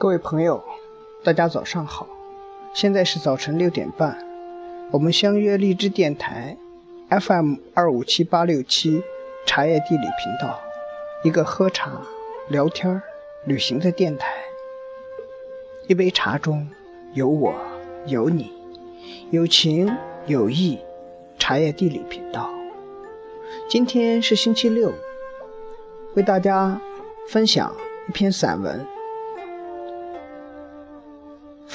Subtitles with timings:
[0.00, 0.62] 各位朋友，
[1.24, 2.06] 大家早上好，
[2.72, 4.16] 现在是早晨六点半，
[4.92, 6.56] 我们相约荔枝电台
[7.10, 9.02] FM 二五七八六七
[9.44, 10.60] 茶叶地理频道，
[11.24, 12.00] 一个喝茶、
[12.48, 13.02] 聊天、
[13.44, 14.28] 旅行的电台。
[15.88, 16.68] 一杯茶中
[17.14, 17.52] 有我，
[18.06, 18.52] 有你，
[19.32, 19.92] 有情
[20.26, 20.78] 有义，
[21.40, 22.48] 茶叶地理频道。
[23.68, 24.92] 今天是星期六，
[26.14, 26.80] 为大家
[27.28, 27.74] 分享
[28.08, 28.86] 一篇散文。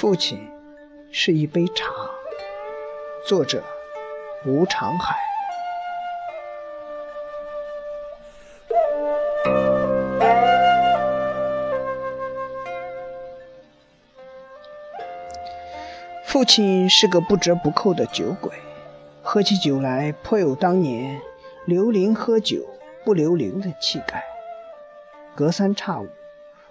[0.04, 0.38] 父亲
[1.10, 1.90] 是一杯茶，
[3.26, 3.64] 作者
[4.44, 5.16] 吴长海。
[16.26, 18.52] 父亲是个不折不扣的酒鬼，
[19.22, 21.18] 喝起酒来颇有当年
[21.64, 22.66] 刘伶喝酒
[23.06, 24.22] 不留灵的气概。
[25.34, 26.08] 隔三差五，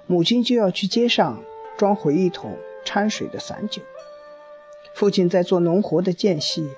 [0.06, 1.42] 母亲就要去街上
[1.76, 3.82] 装回一桶掺水的散酒。
[4.94, 6.70] 父亲在做农活的间隙，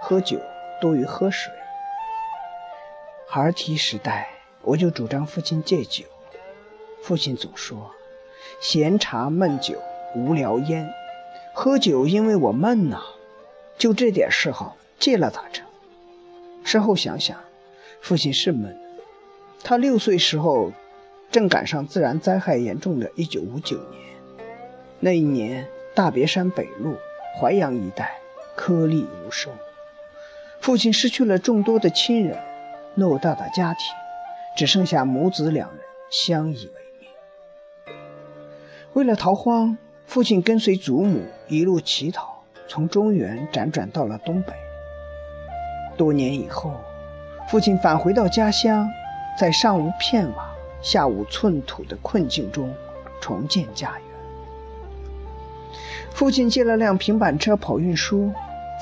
[0.00, 0.38] 喝酒
[0.80, 1.52] 多于喝水。
[3.26, 4.28] 孩提时代，
[4.62, 6.04] 我就主张父亲戒酒。
[7.02, 7.90] 父亲总说
[8.62, 9.82] ：“闲茶闷酒
[10.14, 10.88] 无聊烟。”
[11.52, 13.02] 喝酒，因为我闷呐，
[13.76, 15.66] 就这点嗜好，戒了咋成？
[16.64, 17.38] 事后想想，
[18.00, 18.76] 父亲是闷。
[19.62, 20.72] 他六岁时候，
[21.30, 24.13] 正赶上自然灾害严重的1959年。
[25.00, 26.96] 那一年，大别山北路、
[27.38, 28.18] 淮阳一带
[28.56, 29.50] 颗粒无收，
[30.60, 32.38] 父亲失去了众多的亲人，
[32.96, 33.94] 偌大的家庭，
[34.56, 35.80] 只剩下母子两人
[36.10, 37.96] 相依为命。
[38.92, 39.76] 为了逃荒。
[40.06, 44.52] 父亲跟随祖母一路乞讨，从中原辗转到了东北。
[45.96, 46.74] 多年以后，
[47.48, 48.86] 父亲返回到家乡，
[49.36, 52.72] 在上无片瓦、下无寸土的困境中
[53.18, 54.13] 重建家园。
[56.14, 58.30] 父亲借了辆平板车跑运输，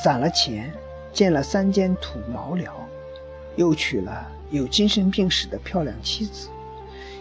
[0.04, 0.70] 攒了钱，
[1.14, 2.70] 建了三间土茅寮，
[3.56, 6.48] 又娶了有精神病史的漂亮妻子，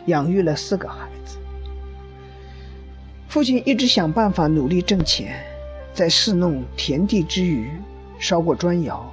[0.08, 1.38] 养育了四个孩子。
[3.30, 5.42] 父亲一直想办法努力挣钱，
[5.94, 7.72] 在侍弄田地之余，
[8.20, 9.10] 烧过砖窑，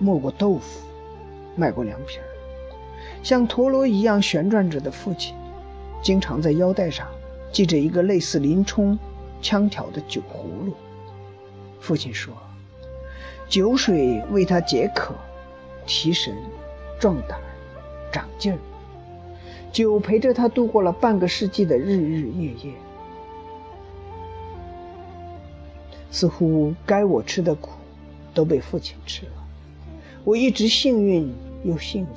[0.00, 0.80] 磨过豆腐，
[1.54, 2.26] 卖过凉皮儿。
[3.22, 5.32] 像陀螺一样旋转着的父亲，
[6.02, 7.06] 经常在腰带上
[7.52, 8.98] 系着一个类似林冲
[9.44, 10.72] 枪挑的酒葫芦。
[11.78, 12.32] 父亲说
[13.46, 15.14] ：“酒水为他解渴、
[15.86, 16.34] 提神、
[16.98, 17.38] 壮胆、
[18.10, 18.58] 长劲儿。
[19.70, 22.72] 酒陪着他度过了半个世纪的日日夜夜。”
[26.10, 27.72] 似乎该我吃的苦，
[28.32, 29.32] 都被父亲吃了。
[30.24, 31.30] 我一直幸运
[31.64, 32.12] 又幸福。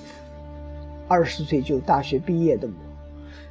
[1.09, 2.73] 二十岁就大学毕业的我，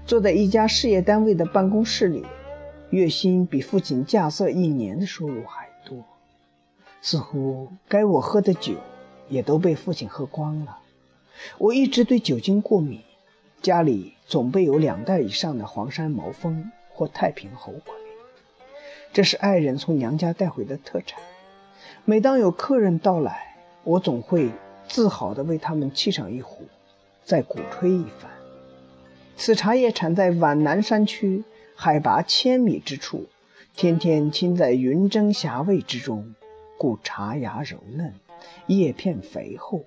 [0.06, 2.24] 坐在一家事业单位的办公室里，
[2.90, 6.04] 月薪比父亲架设一年的收入还多。
[7.02, 8.74] 似乎该我喝的酒，
[9.28, 10.78] 也都被父亲喝光了。
[11.58, 13.00] 我一直对酒精过敏，
[13.60, 17.94] 家里总备有两袋以上的黄山毛峰或太平猴魁。
[19.12, 21.20] 这是爱人从娘家带回的特产。
[22.04, 24.50] 每当有客人到来，我总会
[24.88, 26.64] 自豪地为他们沏上一壶，
[27.24, 28.30] 再鼓吹一番。
[29.36, 31.44] 此茶叶产在皖南山区，
[31.78, 33.26] 海拔千米之处，
[33.76, 36.34] 天天浸在云蒸霞蔚之中，
[36.78, 38.14] 故茶芽柔嫩，
[38.66, 39.84] 叶片肥厚，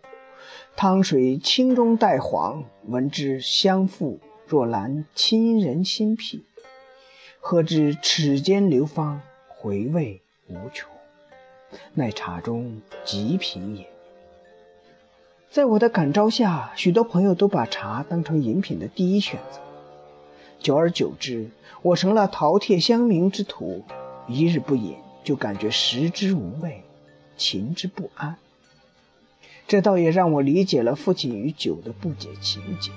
[0.76, 6.46] 汤水清中带黄，闻之香馥若兰，沁人心脾。
[7.40, 10.88] 喝之齿间流芳，回味无穷，
[11.96, 13.90] 乃茶中极品也。
[15.50, 19.60] 在我的感召下，许多朋友都把茶当成饮品的第一选择。
[20.60, 21.50] 久而久之，
[21.82, 23.84] 我成了饕餮乡民之徒，
[24.28, 26.84] 一日不饮就感觉食之无味，
[27.38, 28.36] 寝之不安。
[29.68, 32.92] 这倒也让我理解了父亲与酒的不解情结。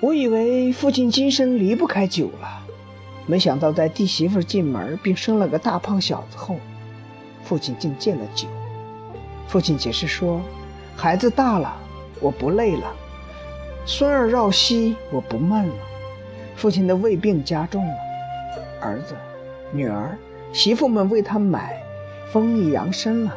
[0.00, 2.66] 我以为父亲今生离不开酒了，
[3.26, 6.56] 没想到在弟媳妇进门并生了个大胖小子后，
[7.44, 8.48] 父亲竟戒了酒。
[9.46, 10.40] 父亲解释说
[10.96, 11.76] ：“孩子大了，
[12.20, 12.94] 我不累了；
[13.86, 15.74] 孙儿绕膝，我不闷了。”
[16.56, 17.94] 父亲的胃病加重了，
[18.80, 19.14] 儿子、
[19.72, 20.16] 女儿、
[20.52, 21.82] 媳妇们为他买
[22.30, 23.34] 蜂蜜养参了，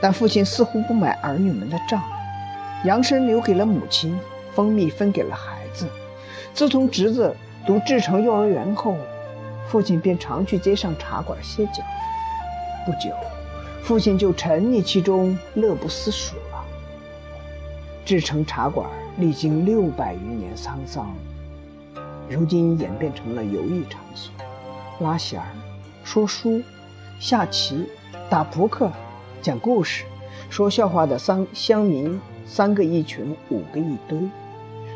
[0.00, 2.02] 但父亲似乎不买儿女们的账，
[2.84, 4.18] 养参留给了母亲，
[4.54, 5.86] 蜂蜜分给了孩子。
[6.54, 8.96] 自从侄子读志诚幼儿园后，
[9.68, 11.82] 父亲便常去街上茶馆歇脚。
[12.86, 13.14] 不久，
[13.82, 16.64] 父亲就沉溺其中，乐不思蜀了。
[18.04, 18.88] 志成茶馆
[19.18, 21.14] 历经六百余年沧桑，
[22.30, 24.32] 如今演变成了游艺场所，
[25.00, 25.46] 拉弦儿、
[26.02, 26.62] 说书、
[27.20, 27.86] 下棋、
[28.30, 28.90] 打扑克、
[29.42, 30.04] 讲故事、
[30.48, 34.18] 说笑话的三乡民三个一群，五个一堆，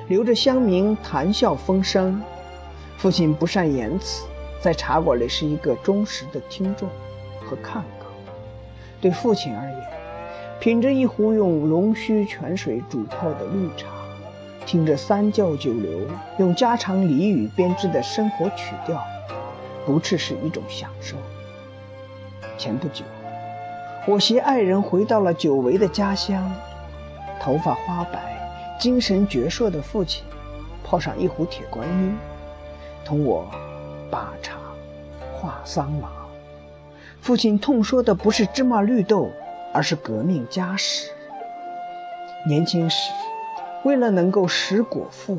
[0.08, 2.18] 留着乡民谈笑风生。
[2.96, 4.24] 父亲不善言辞，
[4.62, 6.88] 在茶馆里是一个忠实的听众
[7.44, 8.06] 和看客。
[8.98, 9.86] 对父亲而言，
[10.58, 13.88] 品着一壶用龙须泉水煮泡的绿茶。
[14.64, 16.08] 听着三教九流
[16.38, 19.04] 用家常俚语编织的生活曲调，
[19.84, 21.16] 不啻是一种享受。
[22.58, 23.04] 前不久，
[24.06, 26.50] 我携爱人回到了久违的家乡，
[27.40, 30.24] 头发花白、精神矍铄的父亲
[30.82, 32.16] 泡上一壶铁观音，
[33.04, 33.48] 同我
[34.10, 34.56] 把茶
[35.32, 36.08] 话桑麻。
[37.20, 39.30] 父亲痛说的不是芝麻绿豆，
[39.72, 41.10] 而是革命家史。
[42.48, 43.12] 年轻时。
[43.86, 45.38] 为了能够食果腹、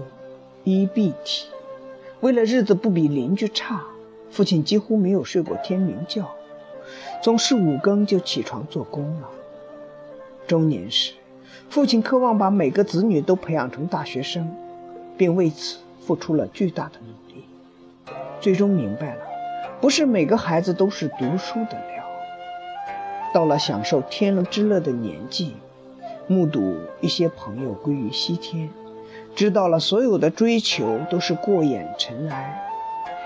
[0.63, 1.47] 衣蔽体，
[2.21, 3.83] 为了日子不比邻居差，
[4.31, 6.25] 父亲几乎没有睡过天明觉，
[7.21, 9.27] 总是五更就起床做工了。
[10.47, 11.11] 中年时，
[11.69, 14.49] 父亲渴望把每个子女都培养成大学生，
[15.17, 17.43] 并为此付出了巨大的努力。
[18.39, 19.23] 最终明白了，
[19.81, 22.05] 不是每个孩子都是读书的料。
[23.33, 25.51] 到了享受天伦之乐的年纪。
[26.27, 28.69] 目睹一些朋友归于西天，
[29.33, 32.61] 知道了所有的追求都是过眼尘埃，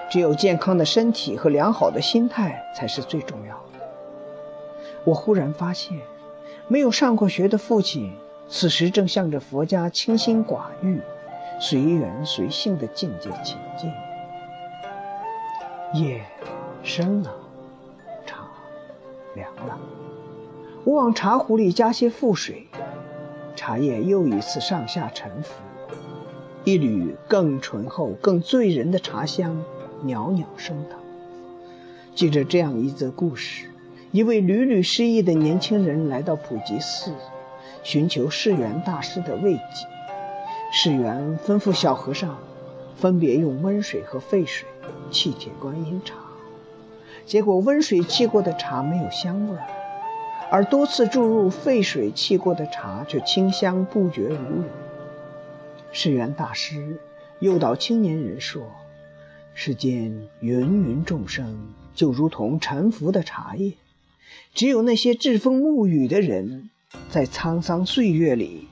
[0.10, 3.86] 只有健康的身体和良好的心态才是最重要的。
[5.04, 5.98] 我忽然发现，
[6.68, 8.14] 没有上过学的父亲，
[8.48, 11.02] 此时正向着佛家清心寡欲、
[11.60, 13.92] 随缘随性的境界前进。
[15.94, 16.22] 夜
[16.84, 17.34] 深了，
[18.26, 18.48] 茶
[19.34, 19.78] 凉了，
[20.84, 22.68] 我往茶壶里加些沸水。
[23.56, 25.54] 茶叶又一次上下沉浮，
[26.64, 29.64] 一缕更醇厚、更醉人的茶香
[30.04, 31.00] 袅袅升腾。
[32.16, 33.68] 记着这样一则故事：
[34.12, 37.14] 一位屡屡失意的年轻人来到普吉寺，
[37.84, 39.88] 寻求释源大师的慰藉。
[40.74, 42.38] 释源吩咐小和尚
[42.96, 44.68] 分别用温水和沸水
[45.12, 46.16] 沏铁观音茶，
[47.26, 49.64] 结果温水沏过的茶没有香味儿。
[50.54, 54.66] 而多次注入沸水沏过的茶，却清香不绝如缕。
[55.94, 57.00] 释源大师
[57.40, 58.70] 诱导青年人说
[59.56, 63.76] ：“世间芸芸众生，就如同沉浮的茶叶，
[64.54, 66.70] 只有那些栉风沐雨的人，
[67.10, 68.68] 在沧桑岁月里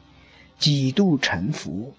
[0.58, 1.94] 几度沉浮，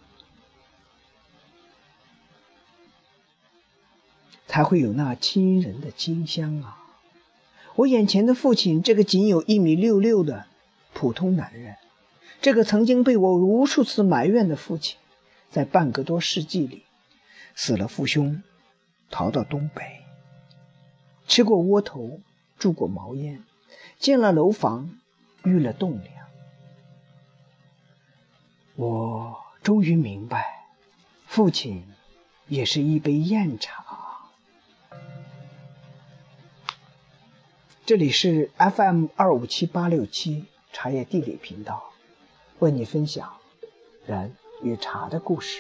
[4.47, 6.77] 才会有那亲人的清香啊。”
[7.81, 10.45] 我眼前的父亲，这个仅有一米六六的
[10.93, 11.77] 普通男人，
[12.43, 14.99] 这个曾经被我无数次埋怨的父亲，
[15.51, 16.85] 在半个多世纪里，
[17.55, 18.43] 死了父兄，
[19.09, 19.83] 逃到东北，
[21.27, 22.21] 吃过窝头，
[22.59, 23.43] 住过茅烟，
[23.99, 24.91] 建了楼房，
[25.45, 26.13] 遇了栋梁。
[28.77, 30.67] 我终于明白，
[31.25, 31.87] 父亲
[32.47, 33.90] 也是一杯酽茶。
[37.91, 41.91] 这里是 FM 二五七八六七茶叶地理频道，
[42.61, 43.39] 为你分享
[44.07, 45.59] 人与茶的故事。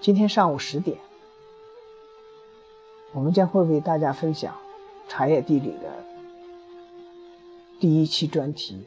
[0.00, 0.98] 今天上午十点，
[3.12, 4.58] 我们将会为大家分享
[5.08, 6.04] 茶叶地理的
[7.78, 8.84] 第一期专题。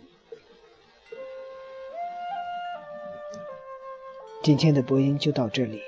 [4.43, 5.81] 今天的播音就到这里，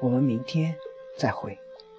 [0.00, 0.74] 我们明天
[1.16, 1.56] 再会。